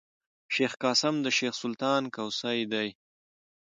[0.53, 2.89] شېخ قاسم د شېخ سلطان کوسی دﺉ.